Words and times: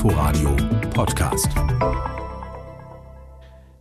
Inforadio 0.00 0.56
Podcast. 0.94 1.52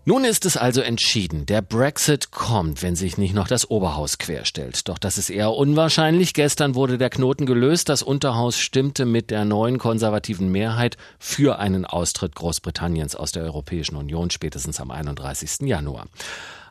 Nun 0.09 0.23
ist 0.23 0.47
es 0.47 0.57
also 0.57 0.81
entschieden. 0.81 1.45
Der 1.45 1.61
Brexit 1.61 2.31
kommt, 2.31 2.81
wenn 2.81 2.95
sich 2.95 3.19
nicht 3.19 3.35
noch 3.35 3.47
das 3.47 3.69
Oberhaus 3.69 4.17
querstellt. 4.17 4.89
Doch 4.89 4.97
das 4.97 5.19
ist 5.19 5.29
eher 5.29 5.51
unwahrscheinlich. 5.51 6.33
Gestern 6.33 6.73
wurde 6.73 6.97
der 6.97 7.11
Knoten 7.11 7.45
gelöst. 7.45 7.89
Das 7.89 8.01
Unterhaus 8.01 8.57
stimmte 8.57 9.05
mit 9.05 9.29
der 9.29 9.45
neuen 9.45 9.77
konservativen 9.77 10.51
Mehrheit 10.51 10.97
für 11.19 11.59
einen 11.59 11.85
Austritt 11.85 12.33
Großbritanniens 12.33 13.15
aus 13.15 13.33
der 13.33 13.43
Europäischen 13.43 13.97
Union 13.97 14.31
spätestens 14.31 14.79
am 14.79 14.89
31. 14.89 15.67
Januar. 15.67 16.07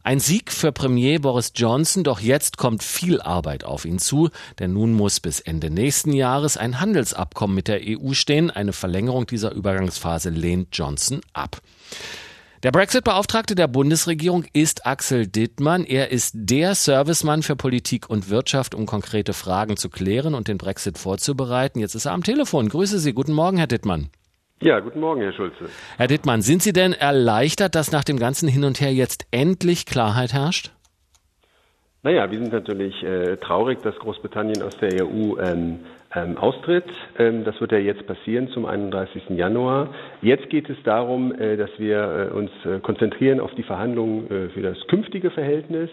Ein 0.02 0.18
Sieg 0.18 0.50
für 0.50 0.72
Premier 0.72 1.20
Boris 1.20 1.52
Johnson, 1.54 2.02
doch 2.02 2.18
jetzt 2.18 2.56
kommt 2.56 2.82
viel 2.82 3.20
Arbeit 3.20 3.62
auf 3.62 3.84
ihn 3.84 4.00
zu, 4.00 4.30
denn 4.58 4.72
nun 4.72 4.94
muss 4.94 5.20
bis 5.20 5.38
Ende 5.38 5.70
nächsten 5.70 6.12
Jahres 6.12 6.56
ein 6.56 6.80
Handelsabkommen 6.80 7.54
mit 7.54 7.68
der 7.68 7.82
EU 7.84 8.14
stehen. 8.14 8.50
Eine 8.50 8.72
Verlängerung 8.72 9.28
dieser 9.28 9.52
Übergangsphase 9.52 10.30
lehnt 10.30 10.70
Johnson 10.72 11.20
ab. 11.34 11.62
Der 12.64 12.72
Brexit-Beauftragte 12.72 13.54
der 13.54 13.68
Bundesregierung 13.68 14.44
ist 14.52 14.84
Axel 14.84 15.28
Dittmann. 15.28 15.84
Er 15.84 16.10
ist 16.10 16.32
der 16.34 16.74
Servicemann 16.74 17.44
für 17.44 17.54
Politik 17.54 18.10
und 18.10 18.30
Wirtschaft, 18.30 18.74
um 18.74 18.84
konkrete 18.84 19.32
Fragen 19.32 19.76
zu 19.76 19.88
klären 19.88 20.34
und 20.34 20.48
den 20.48 20.58
Brexit 20.58 20.98
vorzubereiten. 20.98 21.78
Jetzt 21.78 21.94
ist 21.94 22.06
er 22.06 22.12
am 22.12 22.24
Telefon. 22.24 22.68
Grüße 22.68 22.98
Sie. 22.98 23.12
Guten 23.12 23.32
Morgen, 23.32 23.58
Herr 23.58 23.68
Dittmann. 23.68 24.10
Ja, 24.60 24.80
guten 24.80 24.98
Morgen, 24.98 25.20
Herr 25.20 25.32
Schulze. 25.32 25.70
Herr 25.98 26.08
Dittmann, 26.08 26.42
sind 26.42 26.60
Sie 26.64 26.72
denn 26.72 26.94
erleichtert, 26.94 27.76
dass 27.76 27.92
nach 27.92 28.02
dem 28.02 28.18
ganzen 28.18 28.48
Hin 28.48 28.64
und 28.64 28.80
Her 28.80 28.92
jetzt 28.92 29.28
endlich 29.30 29.86
Klarheit 29.86 30.32
herrscht? 30.32 30.72
Naja, 32.04 32.30
wir 32.30 32.38
sind 32.38 32.52
natürlich 32.52 33.02
äh, 33.02 33.36
traurig, 33.38 33.80
dass 33.82 33.96
Großbritannien 33.96 34.62
aus 34.62 34.76
der 34.78 35.04
EU 35.04 35.36
ähm, 35.40 35.80
ähm, 36.14 36.38
austritt. 36.38 36.84
Ähm, 37.18 37.44
das 37.44 37.60
wird 37.60 37.72
ja 37.72 37.78
jetzt 37.78 38.06
passieren 38.06 38.48
zum 38.50 38.66
31. 38.66 39.30
Januar. 39.30 39.88
Jetzt 40.22 40.48
geht 40.48 40.70
es 40.70 40.76
darum, 40.84 41.34
äh, 41.34 41.56
dass 41.56 41.70
wir 41.78 42.30
äh, 42.30 42.34
uns 42.34 42.50
äh, 42.64 42.78
konzentrieren 42.78 43.40
auf 43.40 43.52
die 43.56 43.64
Verhandlungen 43.64 44.30
äh, 44.30 44.48
für 44.50 44.62
das 44.62 44.78
künftige 44.86 45.32
Verhältnis. 45.32 45.90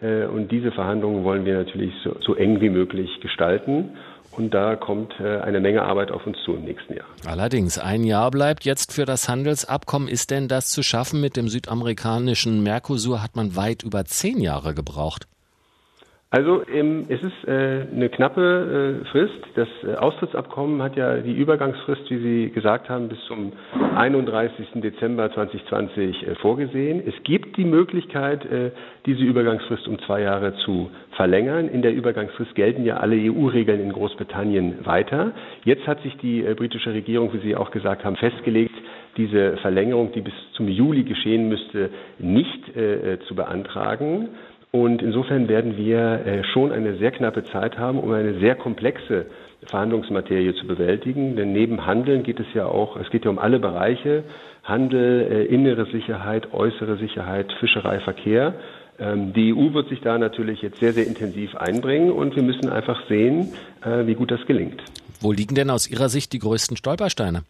Äh, 0.00 0.24
und 0.24 0.50
diese 0.50 0.72
Verhandlungen 0.72 1.22
wollen 1.22 1.44
wir 1.44 1.54
natürlich 1.54 1.92
so, 2.02 2.16
so 2.20 2.34
eng 2.34 2.62
wie 2.62 2.70
möglich 2.70 3.10
gestalten. 3.20 3.90
Und 4.34 4.54
da 4.54 4.76
kommt 4.76 5.20
eine 5.20 5.60
Menge 5.60 5.82
Arbeit 5.82 6.10
auf 6.10 6.26
uns 6.26 6.38
zu 6.46 6.54
im 6.54 6.64
nächsten 6.64 6.94
Jahr. 6.94 7.04
Allerdings, 7.26 7.78
ein 7.78 8.02
Jahr 8.02 8.30
bleibt 8.30 8.64
jetzt 8.64 8.94
für 8.94 9.04
das 9.04 9.28
Handelsabkommen. 9.28 10.08
Ist 10.08 10.30
denn 10.30 10.48
das 10.48 10.70
zu 10.70 10.82
schaffen? 10.82 11.20
Mit 11.20 11.36
dem 11.36 11.48
südamerikanischen 11.48 12.62
Mercosur 12.62 13.22
hat 13.22 13.36
man 13.36 13.56
weit 13.56 13.82
über 13.82 14.06
zehn 14.06 14.40
Jahre 14.40 14.72
gebraucht. 14.72 15.26
Also 16.32 16.62
ähm, 16.66 17.04
es 17.10 17.22
ist 17.22 17.46
äh, 17.46 17.84
eine 17.94 18.08
knappe 18.08 19.02
äh, 19.02 19.04
Frist. 19.10 19.34
Das 19.54 19.68
äh, 19.86 19.96
Austrittsabkommen 19.96 20.80
hat 20.82 20.96
ja 20.96 21.18
die 21.18 21.34
Übergangsfrist, 21.34 22.08
wie 22.08 22.16
Sie 22.46 22.50
gesagt 22.54 22.88
haben, 22.88 23.08
bis 23.10 23.18
zum 23.26 23.52
31. 23.96 24.68
Dezember 24.76 25.30
2020 25.30 26.26
äh, 26.26 26.34
vorgesehen. 26.36 27.02
Es 27.06 27.12
gibt 27.24 27.58
die 27.58 27.66
Möglichkeit, 27.66 28.46
äh, 28.46 28.70
diese 29.04 29.22
Übergangsfrist 29.22 29.86
um 29.86 29.98
zwei 30.06 30.22
Jahre 30.22 30.54
zu 30.64 30.90
verlängern. 31.16 31.68
In 31.68 31.82
der 31.82 31.92
Übergangsfrist 31.92 32.54
gelten 32.54 32.86
ja 32.86 32.96
alle 32.96 33.16
EU-Regeln 33.16 33.82
in 33.82 33.92
Großbritannien 33.92 34.86
weiter. 34.86 35.32
Jetzt 35.64 35.86
hat 35.86 36.00
sich 36.00 36.16
die 36.16 36.46
äh, 36.46 36.54
britische 36.54 36.94
Regierung, 36.94 37.30
wie 37.34 37.40
Sie 37.40 37.56
auch 37.56 37.70
gesagt 37.70 38.06
haben, 38.06 38.16
festgelegt, 38.16 38.74
diese 39.18 39.58
Verlängerung, 39.58 40.12
die 40.12 40.22
bis 40.22 40.32
zum 40.54 40.66
Juli 40.68 41.02
geschehen 41.04 41.50
müsste, 41.50 41.90
nicht 42.18 42.74
äh, 42.74 43.18
zu 43.28 43.34
beantragen. 43.34 44.30
Und 44.72 45.02
insofern 45.02 45.48
werden 45.48 45.76
wir 45.76 46.24
äh, 46.24 46.44
schon 46.44 46.72
eine 46.72 46.96
sehr 46.96 47.10
knappe 47.10 47.44
Zeit 47.44 47.76
haben, 47.76 47.98
um 47.98 48.10
eine 48.10 48.40
sehr 48.40 48.54
komplexe 48.54 49.26
Verhandlungsmaterie 49.66 50.54
zu 50.54 50.66
bewältigen. 50.66 51.36
Denn 51.36 51.52
neben 51.52 51.84
Handeln 51.84 52.22
geht 52.22 52.40
es 52.40 52.46
ja 52.54 52.64
auch, 52.64 52.96
es 52.96 53.10
geht 53.10 53.26
ja 53.26 53.30
um 53.30 53.38
alle 53.38 53.58
Bereiche, 53.58 54.24
Handel, 54.64 55.28
äh, 55.30 55.44
innere 55.44 55.84
Sicherheit, 55.92 56.54
äußere 56.54 56.96
Sicherheit, 56.96 57.52
Fischerei, 57.60 58.00
Verkehr. 58.00 58.54
Ähm, 58.98 59.34
die 59.34 59.52
EU 59.52 59.74
wird 59.74 59.90
sich 59.90 60.00
da 60.00 60.16
natürlich 60.16 60.62
jetzt 60.62 60.80
sehr, 60.80 60.94
sehr 60.94 61.06
intensiv 61.06 61.54
einbringen 61.54 62.10
und 62.10 62.34
wir 62.34 62.42
müssen 62.42 62.70
einfach 62.70 63.06
sehen, 63.08 63.52
äh, 63.84 64.06
wie 64.06 64.14
gut 64.14 64.30
das 64.30 64.40
gelingt. 64.46 64.82
Wo 65.20 65.32
liegen 65.32 65.54
denn 65.54 65.68
aus 65.68 65.86
Ihrer 65.86 66.08
Sicht 66.08 66.32
die 66.32 66.38
größten 66.38 66.78
Stolpersteine? 66.78 67.42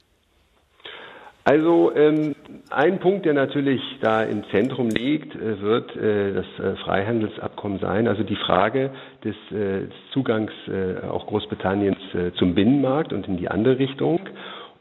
Also 1.45 1.93
ähm, 1.97 2.37
ein 2.71 3.01
Punkt, 3.01 3.27
der 3.27 3.35
natürlich 3.35 3.81
da 4.01 4.23
im 4.23 4.45
Zentrum 4.51 4.91
liegt, 4.91 5.35
äh, 5.35 5.61
wird 5.61 5.95
äh, 5.97 6.35
das 6.35 6.47
äh, 6.59 6.77
Freihandelsabkommen 6.77 7.81
sein. 7.81 8.07
Also 8.07 8.23
die 8.23 8.37
Frage 8.37 8.91
des, 9.25 9.35
äh, 9.51 9.87
des 9.87 10.11
Zugangs 10.13 10.53
äh, 10.69 11.05
auch 11.07 11.27
Großbritanniens 11.27 11.99
äh, 12.15 12.33
zum 12.39 12.55
Binnenmarkt 12.55 13.13
und 13.13 13.27
in 13.27 13.39
die 13.39 13.49
andere 13.49 13.79
Richtung. 13.79 14.21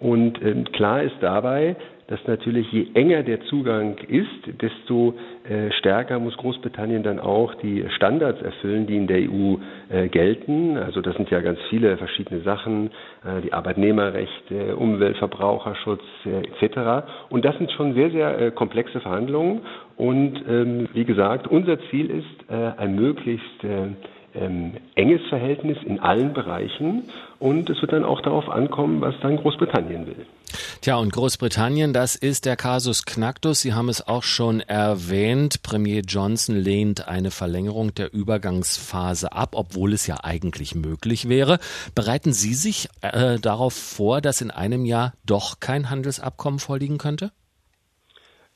Und 0.01 0.41
ähm, 0.44 0.66
klar 0.72 1.03
ist 1.03 1.16
dabei, 1.22 1.75
dass 2.07 2.19
natürlich 2.28 2.69
je 2.73 2.88
enger 2.95 3.23
der 3.23 3.39
Zugang 3.41 3.97
ist, 4.09 4.62
desto 4.62 5.13
äh, 5.47 5.72
stärker 5.79 6.19
muss 6.19 6.35
Großbritannien 6.35 7.03
dann 7.03 7.19
auch 7.19 7.53
die 7.56 7.85
Standards 7.95 8.41
erfüllen, 8.41 8.85
die 8.88 8.97
in 8.97 9.07
der 9.07 9.19
EU 9.29 9.56
äh, 9.90 10.09
gelten. 10.09 10.75
Also 10.78 11.01
das 11.01 11.16
sind 11.16 11.29
ja 11.29 11.40
ganz 11.40 11.59
viele 11.69 11.95
verschiedene 11.97 12.41
Sachen, 12.41 12.88
äh, 13.23 13.41
die 13.44 13.53
Arbeitnehmerrechte, 13.53 14.75
Umwelt, 14.75 15.17
Verbraucherschutz 15.17 16.03
äh, 16.25 16.66
etc. 16.66 17.06
Und 17.29 17.45
das 17.45 17.56
sind 17.59 17.72
schon 17.72 17.94
sehr, 17.94 18.09
sehr 18.09 18.40
äh, 18.41 18.51
komplexe 18.51 19.00
Verhandlungen. 19.00 19.61
Und 19.95 20.44
ähm, 20.50 20.90
wie 20.94 21.06
gesagt, 21.06 21.47
unser 21.47 21.79
Ziel 21.91 22.09
ist, 22.09 22.50
äh, 22.50 22.72
ein 22.78 22.95
möglichst 22.95 23.63
ähm, 24.33 24.73
enges 24.95 25.21
Verhältnis 25.29 25.77
in 25.85 25.99
allen 25.99 26.33
Bereichen 26.33 27.03
und 27.39 27.69
es 27.69 27.81
wird 27.81 27.91
dann 27.91 28.05
auch 28.05 28.21
darauf 28.21 28.49
ankommen, 28.49 29.01
was 29.01 29.15
dann 29.21 29.37
Großbritannien 29.37 30.07
will. 30.07 30.25
Tja, 30.81 30.97
und 30.97 31.13
Großbritannien, 31.13 31.93
das 31.93 32.15
ist 32.15 32.45
der 32.45 32.55
Kasus 32.55 33.05
Knacktus. 33.05 33.61
Sie 33.61 33.73
haben 33.73 33.89
es 33.89 34.07
auch 34.07 34.23
schon 34.23 34.61
erwähnt. 34.61 35.63
Premier 35.63 36.01
Johnson 36.01 36.55
lehnt 36.55 37.07
eine 37.07 37.31
Verlängerung 37.31 37.93
der 37.93 38.13
Übergangsphase 38.13 39.31
ab, 39.31 39.51
obwohl 39.53 39.93
es 39.93 40.07
ja 40.07 40.17
eigentlich 40.23 40.75
möglich 40.75 41.29
wäre. 41.29 41.59
Bereiten 41.95 42.33
Sie 42.33 42.53
sich 42.53 42.89
äh, 43.01 43.39
darauf 43.39 43.73
vor, 43.73 44.21
dass 44.21 44.41
in 44.41 44.51
einem 44.51 44.85
Jahr 44.85 45.13
doch 45.25 45.59
kein 45.59 45.89
Handelsabkommen 45.89 46.59
vorliegen 46.59 46.97
könnte? 46.97 47.31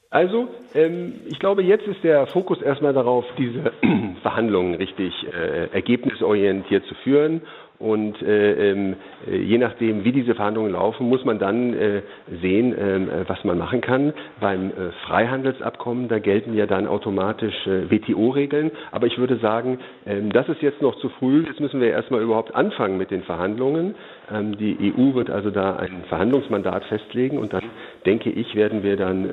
Also, 0.09 0.47
ähm, 0.73 1.21
ich 1.25 1.39
glaube, 1.39 1.63
jetzt 1.63 1.88
ist 1.88 2.03
der 2.03 2.27
Fokus 2.27 2.61
erstmal 2.61 2.93
darauf, 2.93 3.25
diese 3.38 3.73
Verhandlungen 4.21 4.75
richtig 4.75 5.13
äh, 5.27 5.67
ergebnisorientiert 5.73 6.85
zu 6.85 6.95
führen 7.03 7.41
und 7.77 8.21
äh, 8.21 8.71
ähm, 8.71 8.95
äh, 9.27 9.37
je 9.37 9.57
nachdem, 9.57 10.05
wie 10.05 10.13
diese 10.13 10.33
Verhandlungen 10.33 10.71
laufen, 10.71 11.09
muss 11.09 11.25
man 11.25 11.39
dann 11.39 11.73
äh, 11.73 12.01
sehen, 12.41 12.73
äh, 12.73 13.27
was 13.27 13.43
man 13.43 13.57
machen 13.57 13.81
kann. 13.81 14.13
Beim 14.39 14.69
äh, 14.69 14.91
Freihandelsabkommen, 15.05 16.07
da 16.07 16.19
gelten 16.19 16.53
ja 16.53 16.67
dann 16.67 16.87
automatisch 16.87 17.67
äh, 17.67 17.89
WTO-Regeln. 17.91 18.71
Aber 18.91 19.07
ich 19.07 19.17
würde 19.17 19.37
sagen, 19.39 19.79
ähm, 20.05 20.31
das 20.31 20.47
ist 20.47 20.61
jetzt 20.61 20.81
noch 20.81 20.97
zu 20.99 21.09
früh. 21.09 21.43
Jetzt 21.45 21.59
müssen 21.59 21.81
wir 21.81 21.89
erstmal 21.89 22.21
überhaupt 22.21 22.55
anfangen 22.55 22.97
mit 22.97 23.11
den 23.11 23.23
Verhandlungen. 23.23 23.95
Ähm, 24.31 24.57
die 24.57 24.93
EU 24.97 25.13
wird 25.13 25.29
also 25.29 25.51
da 25.51 25.75
ein 25.75 26.05
Verhandlungsmandat 26.07 26.85
festlegen 26.85 27.37
und 27.37 27.51
dann, 27.51 27.63
denke 28.05 28.29
ich, 28.29 28.55
werden 28.55 28.83
wir 28.83 28.95
dann 28.95 29.29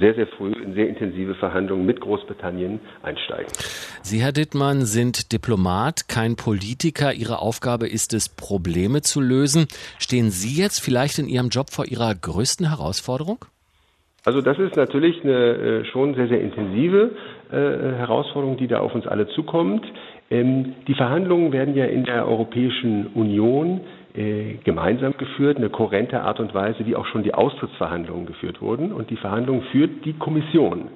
sehr, 0.00 0.14
sehr 0.14 0.26
früh 0.26 0.52
in 0.52 0.74
sehr 0.74 0.88
intensive 0.88 1.34
Verhandlungen 1.34 1.84
mit 1.84 2.00
Großbritannien 2.00 2.80
einsteigen. 3.02 3.46
Sie, 4.02 4.20
Herr 4.20 4.32
Dittmann, 4.32 4.82
sind 4.82 5.32
Diplomat, 5.32 6.08
kein 6.08 6.36
Politiker. 6.36 7.12
Ihre 7.12 7.40
Aufgabe 7.40 7.51
ist 7.86 8.14
es, 8.14 8.28
Probleme 8.28 9.02
zu 9.02 9.20
lösen. 9.20 9.66
Stehen 9.98 10.30
Sie 10.30 10.60
jetzt 10.60 10.80
vielleicht 10.80 11.18
in 11.18 11.28
Ihrem 11.28 11.48
Job 11.48 11.70
vor 11.70 11.86
Ihrer 11.86 12.14
größten 12.14 12.68
Herausforderung? 12.68 13.44
Also 14.24 14.40
das 14.40 14.58
ist 14.58 14.76
natürlich 14.76 15.22
eine 15.24 15.32
äh, 15.32 15.84
schon 15.86 16.14
sehr, 16.14 16.28
sehr 16.28 16.40
intensive 16.40 17.10
äh, 17.50 17.54
Herausforderung, 17.54 18.56
die 18.56 18.68
da 18.68 18.78
auf 18.78 18.94
uns 18.94 19.06
alle 19.06 19.26
zukommt. 19.28 19.84
Ähm, 20.30 20.74
die 20.86 20.94
Verhandlungen 20.94 21.52
werden 21.52 21.74
ja 21.74 21.86
in 21.86 22.04
der 22.04 22.28
Europäischen 22.28 23.08
Union 23.08 23.80
äh, 24.14 24.58
gemeinsam 24.62 25.16
geführt, 25.16 25.56
eine 25.56 25.70
kohärente 25.70 26.20
Art 26.20 26.38
und 26.38 26.54
Weise, 26.54 26.86
wie 26.86 26.94
auch 26.94 27.06
schon 27.06 27.24
die 27.24 27.34
Austrittsverhandlungen 27.34 28.26
geführt 28.26 28.60
wurden. 28.60 28.92
Und 28.92 29.10
die 29.10 29.16
Verhandlungen 29.16 29.62
führt 29.72 30.04
die 30.04 30.12
Kommission 30.12 30.88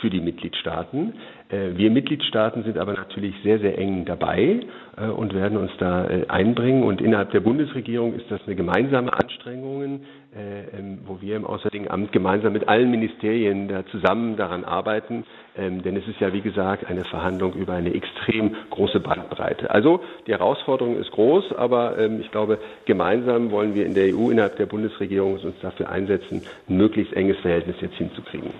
für 0.00 0.10
die 0.10 0.20
Mitgliedstaaten. 0.20 1.14
Äh, 1.48 1.76
wir 1.76 1.90
Mitgliedstaaten 1.90 2.62
sind 2.64 2.78
aber 2.78 2.94
natürlich 2.94 3.34
sehr, 3.42 3.58
sehr 3.58 3.78
eng 3.78 4.04
dabei 4.04 4.60
äh, 4.96 5.06
und 5.06 5.34
werden 5.34 5.58
uns 5.58 5.70
da 5.78 6.06
äh, 6.06 6.26
einbringen. 6.28 6.82
Und 6.82 7.00
innerhalb 7.00 7.30
der 7.30 7.40
Bundesregierung 7.40 8.14
ist 8.14 8.30
das 8.30 8.40
eine 8.46 8.56
gemeinsame 8.56 9.12
Anstrengung, 9.12 10.00
ähm, 10.36 10.98
wo 11.06 11.20
wir 11.20 11.36
im 11.36 11.44
Auswärtigen 11.46 11.90
Amt 11.90 12.10
gemeinsam 12.12 12.52
mit 12.52 12.68
allen 12.68 12.90
Ministerien 12.90 13.68
da 13.68 13.86
zusammen 13.86 14.36
daran 14.36 14.64
arbeiten. 14.64 15.24
Ähm, 15.56 15.82
denn 15.82 15.96
es 15.96 16.08
ist 16.08 16.20
ja, 16.20 16.32
wie 16.32 16.40
gesagt, 16.40 16.86
eine 16.86 17.04
Verhandlung 17.04 17.54
über 17.54 17.74
eine 17.74 17.94
extrem 17.94 18.54
große 18.70 18.98
Bandbreite. 19.00 19.70
Also 19.70 20.00
die 20.26 20.32
Herausforderung 20.32 20.96
ist 20.98 21.12
groß, 21.12 21.52
aber 21.56 21.98
ähm, 21.98 22.20
ich 22.20 22.30
glaube, 22.32 22.58
gemeinsam 22.86 23.50
wollen 23.52 23.74
wir 23.74 23.86
in 23.86 23.94
der 23.94 24.14
EU, 24.14 24.30
innerhalb 24.30 24.56
der 24.56 24.66
Bundesregierung 24.66 25.34
uns 25.34 25.54
dafür 25.62 25.88
einsetzen, 25.88 26.42
ein 26.68 26.76
möglichst 26.76 27.12
enges 27.14 27.38
Verhältnis 27.38 27.76
jetzt 27.80 27.94
hinzukriegen. 27.96 28.50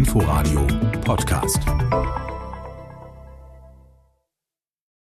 Inforadio 0.00 0.64
Podcast. 1.04 2.29